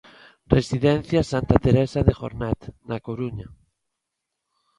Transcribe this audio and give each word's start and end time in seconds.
Residencia 0.57 1.21
Santa 1.31 1.57
Teresa 1.65 1.99
de 2.07 2.13
Jornet, 2.19 2.59
na 2.89 2.97
Coruña. 3.07 3.47